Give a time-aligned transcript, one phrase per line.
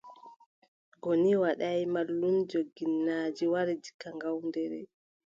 [1.01, 4.79] Goni Wadaay, mallumjo ginnaaji wari diga Ngawdere.